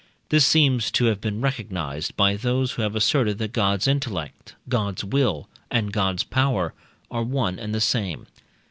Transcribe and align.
This 0.29 0.47
seems 0.47 0.89
to 0.93 1.05
have 1.05 1.21
been 1.21 1.41
recognized 1.41 2.17
by 2.17 2.35
those 2.35 2.71
who 2.71 2.81
have 2.81 2.95
asserted, 2.95 3.37
that 3.37 3.53
God's 3.53 3.87
intellect, 3.87 4.55
God's 4.67 5.03
will, 5.03 5.47
and 5.69 5.93
God's 5.93 6.23
power, 6.23 6.73
are 7.11 7.21
one 7.21 7.59
and 7.59 7.71
the 7.71 7.79
same. 7.81 8.25